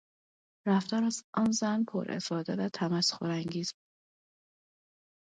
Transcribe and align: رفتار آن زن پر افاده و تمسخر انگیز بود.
رفتار 0.67 1.03
آن 1.33 1.51
زن 1.51 1.83
پر 1.83 2.11
افاده 2.11 2.55
و 2.55 2.69
تمسخر 2.69 3.25
انگیز 3.29 3.73
بود. 3.73 3.89